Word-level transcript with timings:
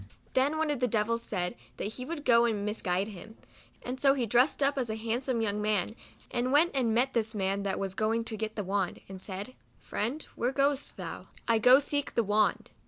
Then 0.33 0.57
one 0.57 0.71
of 0.71 0.79
the 0.79 0.87
devils 0.87 1.21
said 1.21 1.53
that 1.77 1.85
he 1.93 2.05
would 2.05 2.25
go 2.25 2.45
and 2.45 2.65
misguide 2.65 3.09
him; 3.09 3.37
and 3.83 4.01
so 4.01 4.15
he 4.15 4.25
dressed 4.25 4.63
up 4.63 4.75
as 4.75 4.89
a 4.89 4.95
handsome 4.95 5.41
young 5.41 5.61
man, 5.61 5.95
and 6.31 6.51
went 6.51 6.71
and 6.73 6.91
met 6.95 7.13
this 7.13 7.35
man 7.35 7.61
that 7.61 7.77
was 7.77 7.93
going 7.93 8.23
to 8.23 8.35
get 8.35 8.55
the 8.55 8.63
wand, 8.63 9.01
and 9.07 9.21
said," 9.21 9.53
Friend, 9.89 10.25
where 10.35 10.51
goest 10.51 10.97
thou 10.97 11.27
I" 11.47 11.57
"I 11.57 11.57
go 11.59 11.75
to 11.75 11.81
seek 11.81 12.15
the 12.15 12.23
wand." 12.23 12.71